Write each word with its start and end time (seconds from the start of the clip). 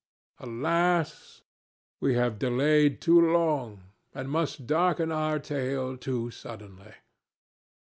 Alas! 0.39 1.43
we 1.99 2.15
have 2.15 2.39
delayed 2.39 2.99
too 3.01 3.21
long, 3.21 3.83
and 4.15 4.31
must 4.31 4.65
darken 4.65 5.11
our 5.11 5.37
tale 5.37 5.95
too 5.95 6.31
suddenly. 6.31 6.95